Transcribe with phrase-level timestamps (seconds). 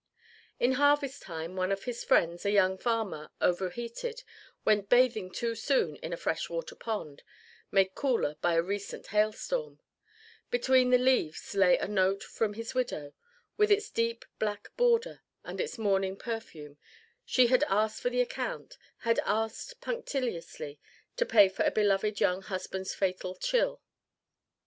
[0.59, 4.23] In harvest time one of his friends, a young farmer, overheated,
[4.65, 7.21] went bathing too soon in a fresh water pond
[7.69, 9.79] made cooler by a recent hail storm;
[10.49, 13.13] between the leaves lay a note from his widow,
[13.57, 16.79] with its deep black border and its mourning perfume;
[17.23, 20.79] she had asked for the account had asked punctiliously
[21.15, 23.79] to pay for a beloved young husband's fatal chill.